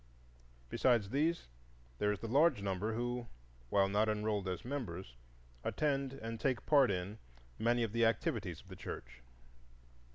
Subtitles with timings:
[0.67, 1.45] Besides these
[1.99, 3.27] there is the large number who,
[3.69, 5.13] while not enrolled as members,
[5.63, 7.19] attend and take part in
[7.59, 9.21] many of the activities of the church.